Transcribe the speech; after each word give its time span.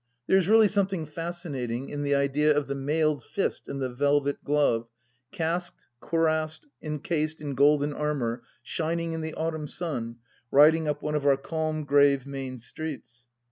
There 0.25 0.37
is 0.39 0.47
really 0.47 0.67
something 0.67 1.05
fascinating 1.05 1.89
in 1.91 2.01
the 2.01 2.15
idea 2.15 2.57
of 2.57 2.65
the 2.65 2.73
Mailed 2.73 3.23
Fist 3.23 3.69
in 3.69 3.77
the 3.77 3.89
"Velvet 3.93 4.43
Glove, 4.43 4.87
casqued, 5.31 5.85
cuirassed, 5.99 6.65
encased 6.81 7.39
in 7.39 7.53
golden 7.53 7.93
armour 7.93 8.41
shining 8.63 9.13
in 9.13 9.21
the 9.21 9.35
autumn 9.35 9.67
sun, 9.67 10.15
riding 10.49 10.87
up 10.87 11.03
one 11.03 11.13
of 11.13 11.23
our 11.23 11.37
calm 11.37 11.83
grave 11.83 12.25
main 12.25 12.57
streets. 12.57 13.27